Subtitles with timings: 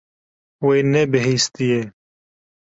[0.65, 1.81] Wê nebihîstiye.